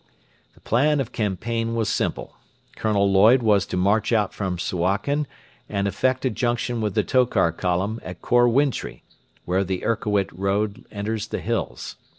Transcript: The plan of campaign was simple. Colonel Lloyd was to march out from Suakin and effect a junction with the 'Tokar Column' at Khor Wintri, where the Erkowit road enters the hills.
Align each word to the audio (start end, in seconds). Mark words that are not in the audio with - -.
The 0.55 0.59
plan 0.61 0.99
of 0.99 1.11
campaign 1.11 1.75
was 1.75 1.87
simple. 1.87 2.35
Colonel 2.75 3.11
Lloyd 3.11 3.43
was 3.43 3.67
to 3.67 3.77
march 3.77 4.11
out 4.11 4.33
from 4.33 4.57
Suakin 4.57 5.27
and 5.69 5.87
effect 5.87 6.25
a 6.25 6.31
junction 6.31 6.81
with 6.81 6.95
the 6.95 7.03
'Tokar 7.03 7.51
Column' 7.51 7.99
at 8.03 8.19
Khor 8.19 8.47
Wintri, 8.49 9.03
where 9.45 9.63
the 9.63 9.83
Erkowit 9.85 10.31
road 10.31 10.85
enters 10.89 11.27
the 11.27 11.39
hills. 11.39 11.97